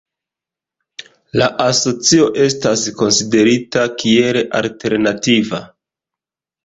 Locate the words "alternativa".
4.61-5.61